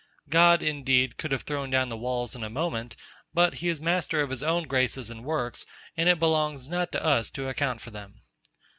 [0.29, 2.95] God, indeed, could have thrown down the walls in a moment;
[3.35, 5.63] but he is master of his own graces and works,
[5.95, 8.23] and it belongs not to us to account for them.